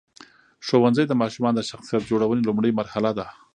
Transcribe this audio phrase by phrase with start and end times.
[0.65, 3.25] ښوونځی د ماشومانو د شخصیت جوړونې لومړۍ مرحله ده.